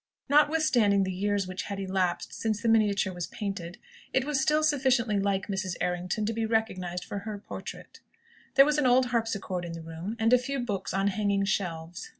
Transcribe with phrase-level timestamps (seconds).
[0.27, 3.77] Notwithstanding the years which had elapsed since the miniature was painted,
[4.13, 5.75] it was still sufficiently like Mrs.
[5.79, 7.99] Errington to be recognised for her portrait.
[8.55, 12.09] There was an old harpsichord in the room, and a few books on hanging shelves.